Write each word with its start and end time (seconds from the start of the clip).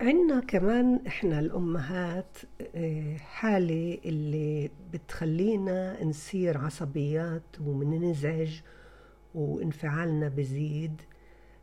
عنا 0.00 0.40
كمان 0.40 1.00
إحنا 1.06 1.40
الأمهات 1.40 2.38
آه، 2.74 3.16
حالة 3.16 3.98
اللي 4.04 4.70
بتخلينا 4.92 6.04
نصير 6.04 6.58
عصبيات 6.58 7.42
ومننزعج 7.60 8.60
وانفعالنا 9.34 10.28
بزيد 10.28 11.02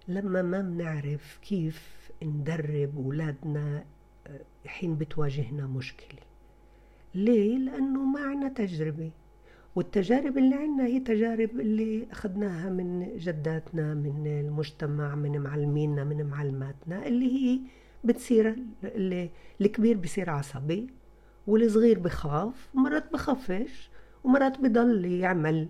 لما 0.07 0.41
ما 0.41 0.61
بنعرف 0.61 1.39
كيف 1.41 2.11
ندرب 2.23 2.97
أولادنا 2.97 3.85
آه، 4.27 4.39
حين 4.65 4.95
بتواجهنا 4.95 5.67
مشكلة 5.67 6.19
ليه؟ 7.15 7.57
لأنه 7.57 8.03
ما 8.05 8.19
عنا 8.19 8.49
تجربة 8.49 9.11
والتجارب 9.75 10.37
اللي 10.37 10.55
عنا 10.55 10.85
هي 10.85 10.99
تجارب 10.99 11.59
اللي 11.59 12.07
أخذناها 12.11 12.69
من 12.69 13.17
جداتنا 13.17 13.93
من 13.93 14.27
المجتمع 14.27 15.15
من 15.15 15.41
معلمينا 15.41 16.03
من 16.03 16.25
معلماتنا 16.25 17.07
اللي 17.07 17.25
هي 17.35 17.59
بتصير 18.05 18.55
الكبير 19.61 19.97
بصير 19.97 20.29
عصبي 20.29 20.87
والصغير 21.47 21.99
بخاف 21.99 22.69
ومرات 22.75 23.13
بخافش 23.13 23.89
ومرات 24.23 24.59
بضل 24.59 25.05
يعمل 25.05 25.67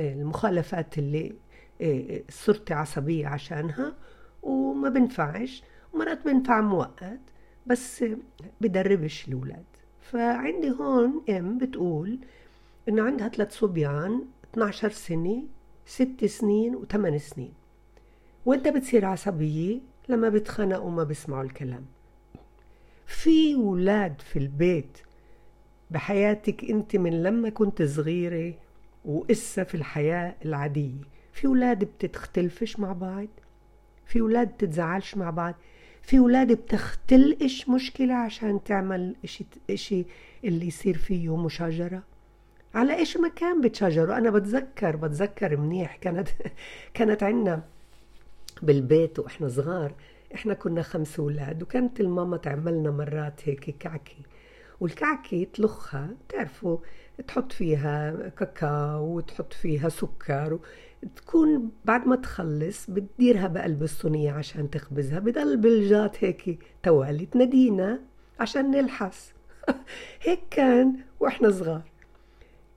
المخالفات 0.00 0.98
اللي 0.98 1.32
آه، 1.80 2.22
صرتي 2.30 2.74
عصبية 2.74 3.26
عشانها 3.26 3.94
وما 4.42 4.88
بنفعش 4.88 5.62
ومرات 5.92 6.24
بنفع 6.24 6.60
مؤقت 6.60 7.20
بس 7.66 8.04
بدربش 8.60 9.28
الأولاد 9.28 9.64
فعندي 10.00 10.70
هون 10.70 11.22
أم 11.30 11.58
بتقول 11.58 12.18
إنه 12.88 13.02
عندها 13.02 13.28
ثلاث 13.28 13.52
صبيان 13.52 14.24
12 14.54 14.90
سنة 14.90 15.42
ست 15.86 16.24
سنين 16.24 16.76
وثمان 16.76 17.18
سنين. 17.18 17.52
وإنت 18.46 18.68
بتصير 18.68 19.04
عصبية 19.04 19.80
لما 20.08 20.28
بتخنقوا 20.28 20.86
وما 20.86 21.04
بيسمعوا 21.04 21.42
الكلام. 21.42 21.84
في 23.06 23.54
ولاد 23.54 24.20
في 24.20 24.38
البيت 24.38 24.98
بحياتك 25.90 26.64
انت 26.70 26.96
من 26.96 27.22
لما 27.22 27.48
كنت 27.48 27.82
صغيرة 27.82 28.54
وإسا 29.04 29.64
في 29.64 29.74
الحياة 29.74 30.34
العادية 30.44 31.16
في 31.32 31.46
ولاد 31.46 31.84
بتختلفش 31.84 32.78
مع 32.80 32.92
بعض؟ 32.92 33.28
في 34.06 34.20
ولاد 34.20 34.48
بتتزعلش 34.48 35.16
مع 35.16 35.30
بعض؟ 35.30 35.54
في 36.02 36.20
ولاد 36.20 36.52
بتختلقش 36.52 37.68
مشكلة 37.68 38.14
عشان 38.14 38.64
تعمل 38.64 39.16
إشي, 39.24 39.46
إشي 39.70 40.04
اللي 40.44 40.66
يصير 40.66 40.96
فيه 40.96 41.36
مشاجرة؟ 41.36 42.02
على 42.74 42.96
إيش 42.96 43.16
مكان 43.16 43.60
بتشاجروا؟ 43.60 44.18
أنا 44.18 44.30
بتذكر 44.30 44.96
بتذكر 44.96 45.56
منيح 45.56 45.96
كانت 45.96 46.28
كانت 46.94 47.22
عندنا 47.22 47.62
بالبيت 48.62 49.18
وإحنا 49.18 49.48
صغار. 49.48 49.94
إحنا 50.34 50.54
كنا 50.54 50.82
خمس 50.82 51.18
أولاد 51.20 51.62
وكانت 51.62 52.00
الماما 52.00 52.36
تعملنا 52.36 52.90
مرات 52.90 53.48
هيك 53.48 53.76
كعكة. 53.78 54.16
والكعكة 54.80 55.46
تلخها 55.54 56.10
تعرفوا 56.28 56.78
تحط 57.28 57.52
فيها 57.52 58.28
كاكاو 58.28 59.16
وتحط 59.16 59.52
فيها 59.52 59.88
سكر 59.88 60.58
تكون 61.16 61.70
بعد 61.84 62.06
ما 62.06 62.16
تخلص 62.16 62.90
بتديرها 62.90 63.48
بقلب 63.48 63.82
الصينية 63.82 64.32
عشان 64.32 64.70
تخبزها. 64.70 65.18
بضل 65.18 65.56
بلجات 65.56 66.24
هيك 66.24 66.58
توالي 66.82 67.26
تنادينا 67.26 68.00
عشان 68.40 68.70
نلحس. 68.70 69.32
هيك 70.22 70.40
كان 70.50 70.96
وإحنا 71.20 71.50
صغار. 71.50 71.82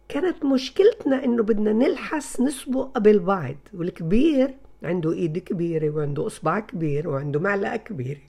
كانت 0.10 0.46
مشكلتنا 0.46 1.24
إنه 1.24 1.44
بدنا 1.44 1.74
نلحس 1.74 2.42
نسبق 2.42 2.92
قبل 2.96 3.20
بعض 3.20 3.56
والكبير 3.74 4.56
عنده 4.84 5.14
إيد 5.14 5.38
كبيرة 5.38 5.90
وعنده 5.90 6.28
إصبع 6.28 6.60
كبير 6.60 7.10
وعنده 7.10 7.40
معلقة 7.40 7.78
كبيرة 7.78 8.22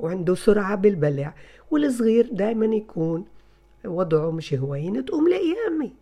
وعنده 0.00 0.34
سرعة 0.34 0.74
بالبلع 0.76 1.34
والصغير 1.70 2.28
دايما 2.32 2.66
يكون 2.66 3.24
وضعه 3.84 4.30
مش 4.30 4.54
هوين 4.54 5.04
تقوم 5.04 5.28
لقيامي 5.28 5.92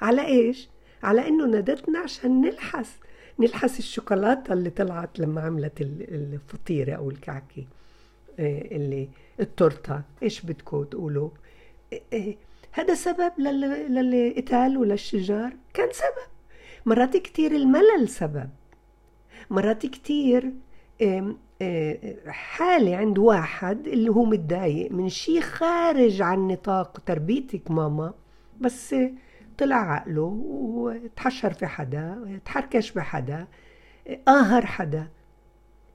على 0.00 0.26
إيش؟ 0.26 0.68
على 1.02 1.28
إنه 1.28 1.46
نادتنا 1.46 1.98
عشان 1.98 2.40
نلحس. 2.40 2.98
نلحس 3.38 3.78
الشوكولاتة 3.78 4.52
اللي 4.52 4.70
طلعت 4.70 5.18
لما 5.18 5.40
عملت 5.40 5.80
الفطيرة 5.80 6.94
أو 6.94 7.10
الكعكة 7.10 7.64
إيه، 8.38 8.76
اللي 8.76 9.08
التورتة. 9.40 10.02
إيش 10.22 10.40
بدكم 10.40 10.84
تقولوا؟ 10.84 11.30
إيه، 11.92 12.02
إيه، 12.12 12.36
هذا 12.72 12.94
سبب 12.94 13.32
للقتال 13.38 14.76
وللشجار؟ 14.76 15.52
كان 15.74 15.88
سبب. 15.92 16.28
مرات 16.86 17.16
كتير 17.16 17.52
الملل 17.52 18.08
سبب. 18.08 18.50
مرات 19.50 19.86
كتير 19.86 20.52
حالة 22.26 22.96
عند 22.96 23.18
واحد 23.18 23.88
اللي 23.88 24.10
هو 24.10 24.24
متضايق 24.24 24.92
من 24.92 25.08
شيء 25.08 25.40
خارج 25.40 26.22
عن 26.22 26.48
نطاق 26.48 27.00
تربيتك 27.06 27.70
ماما 27.70 28.14
بس 28.60 28.94
طلع 29.58 29.76
عقله 29.76 30.40
وتحشر 30.44 31.52
في 31.52 31.66
حدا 31.66 32.40
تحركش 32.44 32.92
بحدا 32.92 33.46
قاهر 34.26 34.66
حدا. 34.66 35.08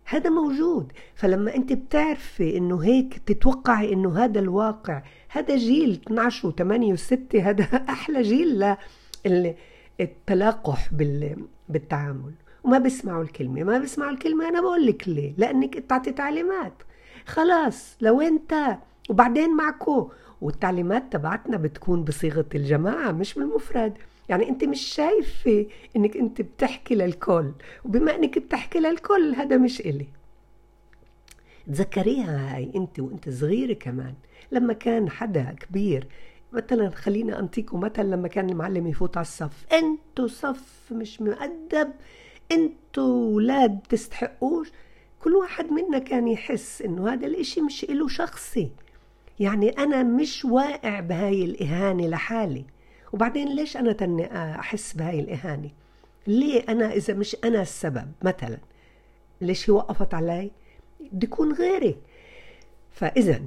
هذا 0.05 0.29
موجود. 0.29 0.91
فلما 1.15 1.55
أنت 1.55 1.73
بتعرفي 1.73 2.57
إنه 2.57 2.83
هيك 2.83 3.17
تتوقعي 3.17 3.93
إنه 3.93 4.23
هذا 4.23 4.39
الواقع 4.39 5.03
هذا 5.29 5.55
جيل 5.55 6.01
12 6.07 6.51
و8 6.51 6.99
و6 6.99 7.35
هذا 7.35 7.63
أحلى 7.89 8.21
جيل 8.21 8.75
للتلاقح 9.99 10.89
بالتعامل. 11.69 12.33
وما 12.63 12.77
بيسمعوا 12.77 13.23
الكلمة. 13.23 13.63
ما 13.63 13.79
بيسمعوا 13.79 14.11
الكلمة 14.11 14.47
أنا 14.47 14.61
بقول 14.61 14.85
لك 14.85 15.07
ليه؟ 15.07 15.33
لأنك 15.37 15.77
بتعطي 15.77 16.11
تعليمات. 16.11 16.73
خلاص 17.25 17.95
لو 18.01 18.21
أنت 18.21 18.77
وبعدين 19.09 19.55
معكو 19.55 20.11
والتعليمات 20.41 21.13
تبعتنا 21.13 21.57
بتكون 21.57 22.03
بصيغة 22.03 22.45
الجماعة 22.55 23.11
مش 23.11 23.33
بالمفرد. 23.33 23.93
يعني 24.29 24.49
أنت 24.49 24.63
مش 24.63 24.81
شايفة 24.81 25.65
إنك 25.95 26.17
أنت 26.17 26.41
بتحكي 26.41 26.95
للكل. 26.95 27.51
وبما 27.85 28.15
إنك 28.15 28.39
بتحكي 28.39 28.79
للكل 28.79 29.35
هذا 29.35 29.57
مش 29.57 29.81
إلي. 29.81 30.07
تذكريها 31.67 32.55
هاي 32.55 32.71
أنت 32.75 32.99
وأنت 32.99 33.29
صغيرة 33.29 33.73
كمان. 33.73 34.13
لما 34.51 34.73
كان 34.73 35.09
حدا 35.09 35.55
كبير 35.59 36.07
مثلا 36.53 36.89
خلينا 36.89 37.39
أنطيكم 37.39 37.79
مثلا 37.79 38.03
لما 38.03 38.27
كان 38.27 38.49
المعلم 38.49 38.87
يفوت 38.87 39.17
على 39.17 39.23
الصف. 39.25 39.65
أنتوا 39.73 40.27
صف 40.27 40.91
مش 40.91 41.21
مؤدب. 41.21 41.91
أنتوا 42.51 43.35
ولاد 43.35 43.79
تستحقوش 43.89 44.71
كل 45.19 45.35
واحد 45.35 45.71
منا 45.71 45.99
كان 45.99 46.27
يحس 46.27 46.81
إنه 46.81 47.13
هذا 47.13 47.27
الإشي 47.27 47.61
مش 47.61 47.85
له 47.89 48.07
شخصي. 48.07 48.71
يعني 49.39 49.69
أنا 49.69 50.03
مش 50.03 50.45
واقع 50.45 50.99
بهاي 50.99 51.45
الإهانة 51.45 52.07
لحالي. 52.07 52.65
وبعدين 53.13 53.55
ليش 53.55 53.77
أنا 53.77 53.93
تني 53.93 54.35
أحس 54.59 54.93
بهاي 54.93 55.19
الإهانة؟ 55.19 55.69
ليه 56.27 56.63
أنا 56.69 56.93
إذا 56.93 57.13
مش 57.13 57.35
أنا 57.43 57.61
السبب 57.61 58.11
مثلا؟ 58.21 58.57
ليش 59.41 59.69
هي 59.69 59.73
وقفت 59.73 60.13
علي؟ 60.13 60.51
بدي 61.11 61.25
يكون 61.25 61.53
غيري. 61.53 61.97
فاذا 62.91 63.41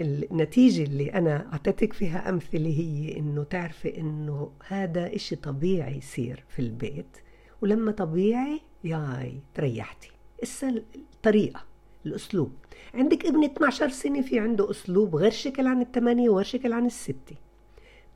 النتيجة 0.00 0.82
اللي 0.82 1.12
أنا 1.12 1.48
أعطيتك 1.52 1.92
فيها 1.92 2.28
أمثلة 2.28 2.70
هي 2.70 3.18
إنه 3.18 3.44
تعرفي 3.44 4.00
إنه 4.00 4.50
هذا 4.66 5.14
إشي 5.14 5.36
طبيعي 5.36 5.96
يصير 5.96 6.44
في 6.48 6.58
البيت. 6.58 7.16
ولما 7.62 7.92
طبيعي 7.92 8.60
ياي 8.84 9.40
تريحتي. 9.54 10.10
إسا 10.42 10.68
الطريقة 10.96 11.64
الأسلوب. 12.06 12.52
عندك 12.94 13.26
ابن 13.26 13.44
12 13.44 13.88
سنة 13.88 14.22
في 14.22 14.38
عنده 14.38 14.70
أسلوب 14.70 15.16
غير 15.16 15.30
شكل 15.30 15.66
عن 15.66 15.82
الثمانية 15.82 16.30
وغير 16.30 16.44
شكل 16.44 16.72
عن 16.72 16.86
الستة. 16.86 17.36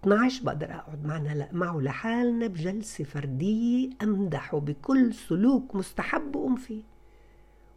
12 0.01 0.45
بقدر 0.45 0.71
أقعد 0.71 1.07
معنا 1.07 1.49
معه 1.53 1.81
لحالنا 1.81 2.47
بجلسة 2.47 3.05
فردية 3.05 3.91
أمدحه 4.03 4.59
بكل 4.59 5.15
سلوك 5.15 5.75
مستحب 5.75 6.37
وأم 6.37 6.57
فيه. 6.57 6.83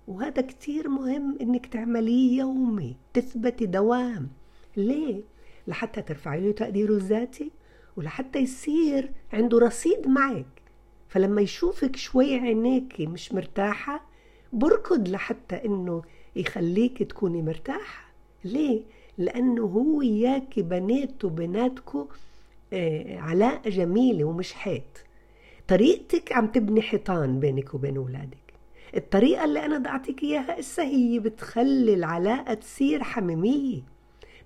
وهذا 0.08 0.42
كتير 0.42 0.90
مهم 0.90 1.38
إنك 1.42 1.66
تعمليه 1.66 2.40
يومي 2.40 2.96
تثبتي 3.14 3.66
دوام. 3.66 4.30
ليه؟ 4.78 5.22
لحتى 5.68 6.02
ترفعي 6.02 6.42
له 6.42 6.52
تقديره 6.52 6.94
الذاتي 6.94 7.52
ولحتى 7.98 8.40
يصير 8.40 9.12
عنده 9.34 9.60
رصيد 9.60 10.08
معك. 10.08 10.61
فلما 11.12 11.42
يشوفك 11.42 11.96
شوي 11.96 12.36
عينيك 12.36 12.96
مش 13.00 13.34
مرتاحة 13.34 14.06
بركض 14.54 15.08
لحتى 15.08 15.56
إنه 15.66 16.02
يخليك 16.36 17.04
تكوني 17.04 17.42
مرتاحة. 17.42 18.12
ليه؟ 18.44 18.84
لأنه 19.18 19.62
هو 19.62 20.02
إياك 20.02 20.60
بنيته 20.60 21.30
بناتكو 21.30 22.08
آه 22.74 23.18
علاقة 23.18 23.70
جميلة 23.70 24.24
ومش 24.24 24.54
حيط. 24.54 25.04
طريقتك 25.68 26.34
عم 26.34 26.48
تبني 26.48 26.82
حيطان 26.82 27.40
بينك 27.40 27.74
وبين 27.74 27.98
أولادك. 27.98 28.54
الطريقة 28.96 29.46
اللي 29.46 29.66
أنا 29.66 29.78
ضعتك 29.78 30.24
إياها 30.24 30.60
إسا 30.60 30.84
هي 30.84 31.20
بتخلي 31.20 31.94
العلاقة 31.94 32.54
تصير 32.54 33.04
حميمية. 33.04 33.82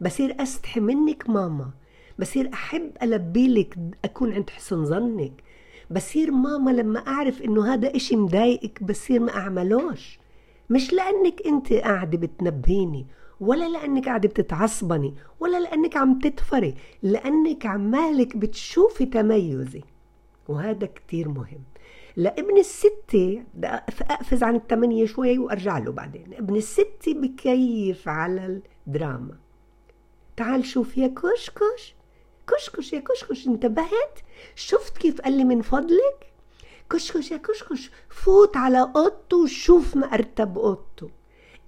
بصير 0.01 0.41
أستحي 0.41 0.79
منك 0.79 1.29
ماما. 1.29 1.71
بصير 2.19 2.49
أحب 2.53 2.91
ألبي 3.03 3.47
لك 3.47 3.77
أكون 4.05 4.33
عند 4.33 4.49
حسن 4.49 4.85
ظنك. 4.85 5.43
بصير 5.91 6.31
ماما 6.31 6.71
لما 6.71 6.99
أعرف 6.99 7.41
إنه 7.41 7.73
هذا 7.73 7.95
إشي 7.95 8.15
مضايقك 8.15 8.83
بصير 8.83 9.19
ما 9.19 9.35
أعملوش. 9.35 10.19
مش 10.69 10.93
لأنك 10.93 11.41
أنت 11.47 11.73
قاعدة 11.73 12.17
بتنبهيني 12.17 13.07
ولا 13.39 13.69
لأنك 13.69 14.05
قاعدة 14.05 14.29
بتتعصبني 14.29 15.13
ولا 15.39 15.59
لأنك 15.59 15.97
عم 15.97 16.19
تتفري 16.19 16.75
لأنك 17.03 17.65
عمالك 17.65 18.37
بتشوفي 18.37 19.05
تميزي. 19.05 19.81
وهذا 20.47 20.85
كتير 20.87 21.29
مهم. 21.29 21.63
لابن 22.15 22.57
الستة 22.57 23.43
أقفز 23.63 24.43
عن 24.43 24.55
الثمانية 24.55 25.05
شوي 25.05 25.37
وأرجع 25.37 25.77
له 25.77 25.91
بعدين. 25.91 26.33
ابن 26.33 26.55
الستة 26.55 27.13
بكيف 27.13 28.07
على 28.07 28.61
الدراما. 28.87 29.37
تعال 30.37 30.65
شوف 30.65 30.97
يا 30.97 31.07
كشكش 31.07 31.94
كشكش 32.47 32.93
يا 32.93 32.99
كشكش 32.99 33.47
انتبهت؟ 33.47 34.19
شفت 34.55 34.97
كيف 34.97 35.21
قال 35.21 35.37
لي 35.37 35.43
من 35.43 35.61
فضلك؟ 35.61 36.31
كشكش 36.89 37.31
يا 37.31 37.37
كشكش 37.37 37.91
فوت 38.09 38.57
على 38.57 38.81
اوضته 38.81 39.37
وشوف 39.37 39.95
ما 39.95 40.13
ارتب 40.13 40.57
اوضته 40.57 41.09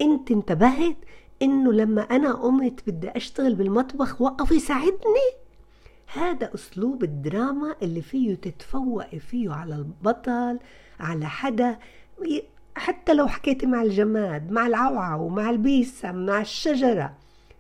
انت 0.02 0.32
انتبهت 0.32 0.98
انه 1.42 1.74
لما 1.74 2.02
أنا 2.02 2.34
قمت 2.34 2.90
بدي 2.90 3.10
اشتغل 3.10 3.56
بالمطبخ 3.56 4.22
وقف 4.22 4.52
يساعدني؟ 4.52 5.30
هذا 6.14 6.54
أسلوب 6.56 7.04
الدراما 7.04 7.76
اللي 7.82 8.02
فيه 8.02 8.36
تتفوقي 8.36 9.20
فيه 9.20 9.52
على 9.52 9.76
البطل 9.76 10.60
على 11.00 11.26
حدا 11.26 11.80
حتى 12.76 13.14
لو 13.14 13.28
حكيتي 13.28 13.66
مع 13.66 13.82
الجماد 13.82 14.52
مع 14.52 14.68
العوعو 14.68 15.30
مع 15.30 15.50
البيسة 15.50 16.12
مع 16.12 16.42
الشجرة 16.42 17.14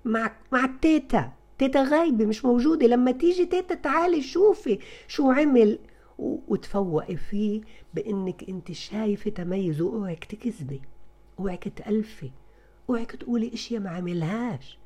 مع 0.06 0.32
مع 0.52 0.66
التيتا. 0.66 1.32
تيتا 1.60 1.84
غايبة 1.84 2.26
مش 2.26 2.46
موجودة. 2.46 2.88
لما 2.88 3.12
تيجي 3.12 3.46
تيتا 3.46 3.76
تعالي 3.76 4.22
شوفي 4.22 4.80
شو 5.08 5.32
عمل. 5.32 5.80
وتفوقي 6.20 7.16
فيه 7.16 7.62
بإنك 7.94 8.50
انت 8.50 8.72
شايفة 8.72 9.30
تميز 9.30 9.82
واوعك 9.82 10.26
تكذبي 10.26 10.82
أوعك 11.40 11.68
تألفي 11.76 12.32
أوعك 12.90 13.12
تقولي 13.12 13.54
إشياء 13.54 13.82
ما 13.82 13.90
عملهاش. 13.90 14.80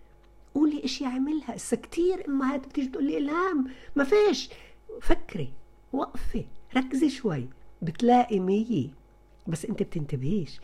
قولي 0.56 0.86
إشياء 0.86 1.12
عملها. 1.12 1.56
هسه 1.56 1.78
كتير 1.78 2.28
أمهات 2.28 2.68
بتيجي 2.68 2.88
تقول 2.88 3.06
لي 3.06 3.18
إلهام. 3.18 3.68
ما 3.96 4.04
فيش. 4.04 4.50
فكري 5.02 5.54
وقفي 5.94 6.46
ركزي 6.78 7.10
شوي. 7.10 7.48
بتلاقي 7.82 8.40
مية. 8.40 8.88
بس 9.48 9.66
انت 9.66 9.84
بتنتبهيش. 9.84 10.60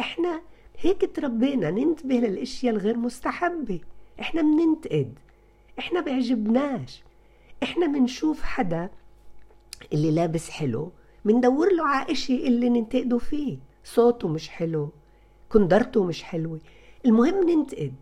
إحنا 0.00 0.42
هيك 0.78 1.16
تربينا 1.16 1.70
ننتبه 1.70 2.14
للإشياء 2.14 2.74
الغير 2.74 2.96
مستحبة. 2.96 3.80
إحنا 4.20 4.42
بننتقد. 4.42 5.18
إحنا 5.80 6.00
بيعجبناش 6.00 7.02
إحنا 7.62 7.86
بنشوف 7.86 8.42
حدا 8.42 8.90
اللي 9.92 10.10
لابس 10.10 10.50
حلو 10.50 10.92
بندور 11.24 11.72
له 11.72 11.86
على 11.86 12.12
اشي 12.12 12.46
اللي 12.46 12.68
ننتقده 12.68 13.18
فيه. 13.18 13.58
صوته 13.84 14.28
مش 14.28 14.48
حلو 14.48 14.92
كندرته 15.48 16.04
مش 16.04 16.22
حلوة. 16.22 16.60
المهم 17.06 17.50
ننتقد. 17.50 17.94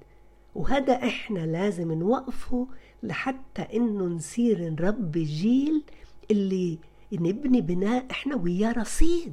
وهذا 0.54 0.92
إحنا 0.92 1.38
لازم 1.38 1.92
نوقفه 1.92 2.66
لحتى 3.02 3.62
إنه 3.74 4.04
نصير 4.04 4.70
نربي 4.70 5.24
جيل 5.24 5.82
اللي 6.30 6.78
نبني 7.12 7.60
بناء 7.60 8.06
إحنا 8.10 8.36
وياه 8.36 8.72
رصيد. 8.72 9.32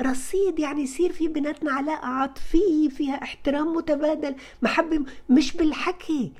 رصيد 0.00 0.58
يعني 0.58 0.82
يصير 0.82 1.12
في 1.12 1.28
بيناتنا 1.28 1.72
علاقة 1.72 2.06
عاطفية 2.06 2.88
فيها 2.88 3.22
احترام 3.22 3.66
متبادل 3.76 4.34
محبة 4.62 5.04
مش 5.30 5.56
بالحكي. 5.56 6.32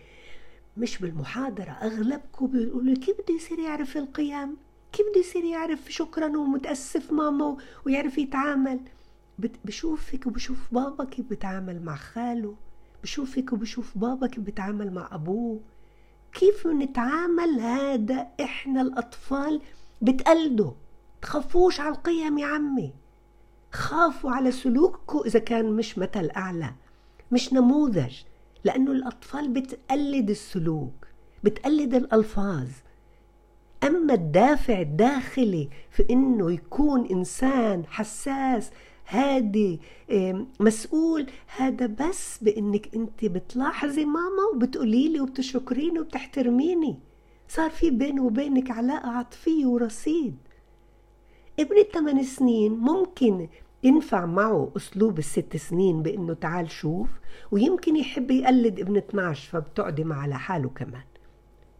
مش 0.77 0.99
بالمحاضرة 0.99 1.71
أغلبكم 1.71 2.47
بيقولوا 2.47 2.95
كيف 2.95 3.17
بده 3.21 3.35
يصير 3.35 3.59
يعرف 3.59 3.97
القيم 3.97 4.57
كيف 4.93 5.07
بده 5.11 5.21
يصير 5.21 5.45
يعرف 5.45 5.81
شكرا 5.89 6.37
ومتأسف 6.37 7.13
ماما 7.13 7.57
ويعرف 7.87 8.19
يتعامل؟ 8.19 8.81
بشوفك 9.65 10.27
وبشوف 10.27 10.59
بابا 10.73 11.05
كيف 11.05 11.27
بتعامل 11.31 11.83
مع 11.83 11.97
خاله 11.97 12.55
بشوفك 13.03 13.53
وبشوف 13.53 13.99
بابا 13.99 14.27
كيف 14.27 14.41
بتعامل 14.41 14.93
مع 14.93 15.09
أبوه. 15.13 15.61
كيف 16.33 16.67
نتعامل 16.67 17.61
هذا 17.61 18.27
إحنا 18.41 18.81
الأطفال 18.81 19.61
بتقلدوا 20.03 20.73
تخافوش 21.23 21.81
على 21.81 21.95
القيم 21.95 22.39
يا 22.39 22.47
عمي. 22.47 22.93
خافوا 23.73 24.31
على 24.31 24.53
سلوككم 24.53 25.23
إذا 25.27 25.39
كان 25.39 25.73
مش 25.73 25.99
مثل 25.99 26.31
أعلى 26.37 26.73
مش 27.33 27.53
نموذج. 27.53 28.15
لأنه 28.65 28.93
الأطفال 28.93 29.49
بتقلد 29.49 30.31
السلوك 30.31 31.07
بتقلد 31.45 31.95
الألفاظ. 31.95 32.69
أما 33.85 34.15
الدافع 34.15 34.81
الداخلي 34.81 35.69
في 35.91 36.07
إنه 36.11 36.53
يكون 36.53 37.07
إنسان 37.07 37.85
حساس 37.87 38.71
هادي 39.09 39.81
مسؤول 40.61 41.27
هذا 41.57 41.87
بس 41.87 42.39
بإنك 42.43 42.95
أنت 42.95 43.25
بتلاحظي 43.25 44.05
ماما 44.05 44.43
وبتقولي 44.55 45.09
لي 45.09 45.21
وبتشكريني 45.21 46.01
وبتحترميني. 46.01 46.99
صار 47.49 47.71
في 47.71 47.91
بيني 47.91 48.21
وبينك 48.21 48.71
علاقة 48.71 49.09
عاطفية 49.09 49.67
ورصيد. 49.67 50.37
ابن 51.61 51.79
الثمان 51.79 52.23
سنين 52.23 52.73
ممكن 52.73 53.49
ينفع 53.85 54.27
معه 54.27 54.73
أسلوب 54.77 55.19
الست 55.19 55.57
سنين 55.57 56.03
بأنه 56.03 56.35
تعال 56.35 56.71
شوف 56.71 57.09
ويمكن 57.51 57.97
يحب 57.97 58.31
يقلد 58.31 58.81
ابن 58.81 58.97
12 58.97 59.51
فبتقعدي 59.51 60.05
معه 60.05 60.27
لحاله 60.27 60.69
كمان. 60.69 61.03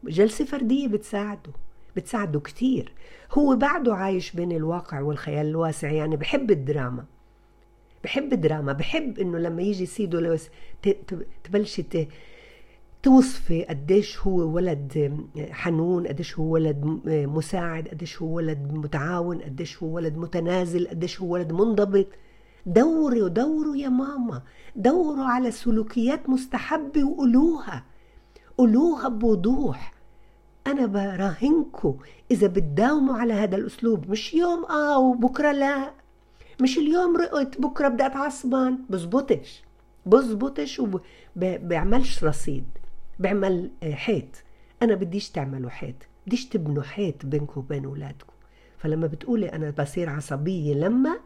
جلسة 0.05 0.45
فردية 0.45 0.89
بتساعده 0.89 1.53
بتساعده 1.97 2.41
كتير. 2.41 2.93
هو 3.33 3.57
بعده 3.57 3.95
عايش 3.95 4.33
بين 4.33 4.53
الواقع 4.53 5.01
والخيال 5.01 5.47
الواسع 5.47 5.91
يعني 5.91 6.17
بحب 6.17 6.51
الدراما. 6.51 7.05
بحب 8.05 8.33
الدراما 8.33 8.73
بحب 8.73 9.19
إنه 9.19 9.39
لما 9.39 9.63
يجي 9.63 9.87
سيدو 9.87 10.19
لويس 10.19 10.51
تبلشي 11.45 11.83
توصفي 13.05 13.65
قديش 13.65 14.19
هو 14.19 14.55
ولد 14.55 15.19
حنون 15.51 16.07
قديش 16.07 16.39
هو 16.39 16.45
ولد 16.45 17.01
مساعد 17.07 17.89
قديش 17.89 18.23
هو 18.23 18.37
ولد 18.37 18.73
متعاون 18.73 19.39
قديش 19.39 19.83
هو 19.83 19.89
ولد 19.89 20.17
متنازل 20.17 20.89
قديش 20.89 21.21
هو 21.21 21.33
ولد 21.33 21.53
منضبط. 21.53 22.07
دوروا 22.67 23.29
دوروا 23.29 23.77
يا 23.77 23.89
ماما. 23.89 24.43
دوروا 24.77 25.25
على 25.25 25.51
سلوكيات 25.51 26.29
مستحبة 26.29 27.05
وقولوها. 27.05 27.85
قولوها 28.59 29.09
بوضوح. 29.09 29.95
أنا 30.67 30.87
براهنكم 30.87 31.97
إذا 32.31 32.47
بتداوموا 32.47 33.19
على 33.19 33.33
هذا 33.33 33.57
الأسلوب. 33.57 34.11
مش 34.11 34.35
يوم 34.35 34.65
آه 34.65 34.99
وبكرة 34.99 35.53
لا. 35.53 35.93
مش 36.63 36.79
اليوم 36.79 37.17
رقت 37.17 37.61
بكرة 37.61 37.89
بدي 37.89 38.07
اتعصبن 38.07 38.79
بزبطش. 38.91 39.63
بزبطش 40.07 40.83
وبعملش 41.37 42.25
رصيد. 42.25 42.65
بعمل 43.19 43.71
آه، 43.83 43.95
حيط. 43.95 44.25
أنا 44.83 44.95
بديش 44.95 45.31
تعملوا 45.31 45.71
حيط 45.71 45.95
بديش 46.27 46.47
تبنوا 46.47 46.83
حيط 46.83 47.27
بينكم 47.27 47.61
وبين 47.61 47.85
أولادكم. 47.85 48.33
فلما 48.79 49.07
بتقولي 49.07 49.53
أنا 49.53 49.71
بصير 49.71 50.11
عصبية 50.11 50.75
لما 50.75 51.19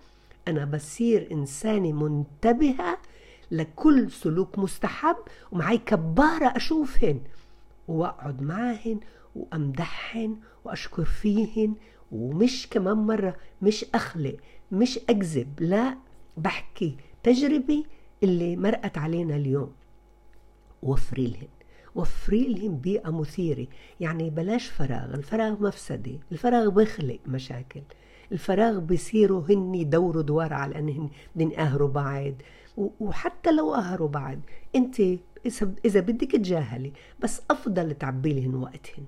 أنا 0.48 0.64
بصير 0.64 1.28
إنسانة 1.32 1.92
منتبهة 1.92 2.98
لكل 3.50 4.10
سلوك 4.10 4.58
مستحب 4.58 5.16
ومعي 5.52 5.78
كبارة 5.78 6.56
أشوفهن 6.56 7.20
وأقعد 7.88 8.42
معهن 8.42 9.00
وأمدحهن 9.36 10.36
وأشكر 10.64 11.04
فيهن 11.04 11.74
ومش 12.12 12.68
كمان 12.70 12.96
مرة 12.96 13.36
مش 13.62 13.84
أخلق 13.94 14.36
مش 14.72 14.98
أكذب 14.98 15.60
لا 15.60 15.96
بحكي 16.36 16.96
تجربة 17.22 17.84
اللي 18.22 18.56
مرقت 18.56 18.98
علينا 18.98 19.36
اليوم. 19.36 19.72
وفري 20.82 21.26
لهم 21.26 21.48
وفري 21.94 22.54
لهم 22.54 22.76
بيئة 22.76 23.10
مثيرة. 23.10 23.66
يعني 24.00 24.30
بلاش 24.30 24.66
فراغ 24.66 25.14
الفراغ 25.14 25.62
مفسدة 25.62 26.18
الفراغ 26.32 26.68
بيخلق 26.68 27.18
مشاكل 27.26 27.82
الفراغ 28.32 28.78
بيصيروا 28.78 29.42
هن 29.48 29.74
يدوروا 29.74 30.22
دوار 30.22 30.54
على 30.54 30.78
انهن 30.78 31.08
بدهم 31.36 31.50
يقهروا 31.50 31.88
بعض 31.88 32.34
وحتى 32.76 33.52
لو 33.52 33.74
قهروا 33.74 34.08
بعض 34.08 34.38
أنت 34.76 35.00
إذا 35.84 36.00
بدك 36.00 36.32
تجاهلي 36.32 36.92
بس 37.20 37.42
أفضل 37.50 37.94
تعبي 37.94 38.32
لهن 38.32 38.54
وقتهن. 38.54 39.04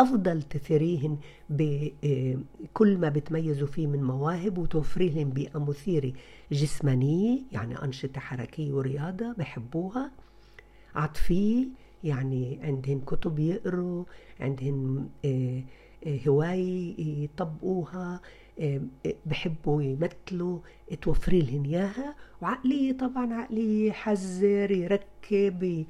أفضل 0.00 0.42
تثريهن 0.42 1.18
بكل 1.50 2.98
ما 2.98 3.08
بتميزوا 3.08 3.66
فيه 3.66 3.86
من 3.86 4.02
مواهب 4.02 4.58
وتوفري 4.58 5.08
لهم 5.08 5.30
بيئة 5.30 5.58
مثيرة. 5.58 6.12
جسمانية 6.52 7.40
يعني 7.52 7.82
أنشطة 7.84 8.20
حركية 8.20 8.72
ورياضة 8.72 9.32
بحبوها 9.32 10.10
عاطفية 10.94 11.66
يعني 12.04 12.58
عندهن 12.62 13.00
كتب 13.00 13.38
يقروا 13.38 14.04
عندهن 14.40 15.08
آه، 15.24 15.62
آه، 16.06 16.18
هواية 16.28 17.24
يطبقوها 17.24 18.20
آه، 18.60 18.80
بحبوا 19.26 19.82
يمثلوا 19.82 20.58
توفري 21.02 21.40
لهم 21.40 21.64
إياها. 21.64 22.14
وعقلية 22.42 22.92
طبعا 22.92 23.34
عقلية 23.34 23.88
يحذر 23.88 24.70
يركب 24.70 25.86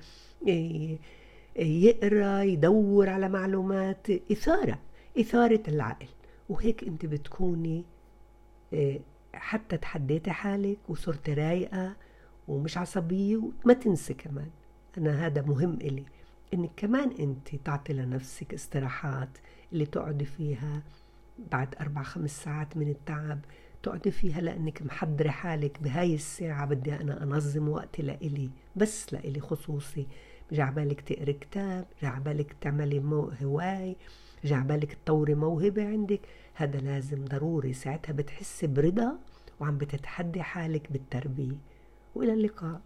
يقرأ 1.59 2.43
يدور 2.43 3.09
على 3.09 3.29
معلومات 3.29 4.11
إثارة 4.11 4.79
إثارة 5.21 5.63
العقل. 5.69 6.07
وهيك 6.49 6.85
أنت 6.85 7.07
بتكوني 7.07 7.85
حتى 9.35 9.77
تحديتي 9.77 10.31
حالك 10.31 10.79
وصرتي 10.89 11.35
رايقة 11.35 11.97
ومش 12.49 12.79
عصبية 12.79 13.37
وما 13.37 13.75
تنسي 13.75 14.15
كمان. 14.15 14.51
أنا 14.99 15.26
هذا 15.26 15.43
مهم 15.43 15.75
إلي. 15.75 16.05
إنك 16.55 16.71
كمان 16.76 17.11
أنت 17.11 17.57
تعطي 17.57 17.93
لنفسك 17.93 18.55
استراحات 18.55 19.38
اللي 19.73 19.87
تقعدي 19.87 20.25
فيها 20.25 20.83
بعد 21.53 21.75
أربع 21.81 22.03
خمس 22.03 22.43
ساعات 22.45 22.76
من 22.76 22.88
التعب 22.88 23.41
تقعدي 23.83 24.11
فيها 24.11 24.41
لأنك 24.41 24.83
محضرة 24.83 25.29
حالك 25.29 25.83
بهاي 25.83 26.15
الساعة 26.15 26.67
بدي 26.67 26.95
أنا 26.95 27.23
أنظم 27.23 27.69
وقتي 27.69 28.03
لإلي 28.03 28.50
بس 28.76 29.12
لإلي 29.12 29.41
خصوصي. 29.41 30.07
جعبالك 30.53 31.00
تقري 31.00 31.33
كتاب 31.33 31.87
جعبالك 32.03 32.57
تعملي 32.61 33.29
هواي 33.43 33.97
جعبالك 34.45 34.93
تطوري 34.93 35.35
موهبة 35.35 35.88
عندك. 35.88 36.21
هذا 36.55 36.79
لازم 36.79 37.25
ضروري. 37.25 37.73
ساعتها 37.73 38.12
بتحسي 38.12 38.67
برضا 38.67 39.19
وعم 39.61 39.79
بتتحدي 39.79 40.43
حالك 40.43 40.93
بالتربية. 40.93 41.57
وإلى 42.15 42.33
اللقاء. 42.33 42.81